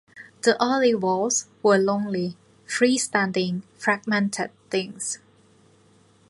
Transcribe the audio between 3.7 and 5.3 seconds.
fragmented things.